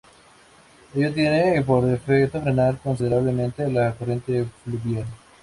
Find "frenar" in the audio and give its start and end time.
2.41-2.79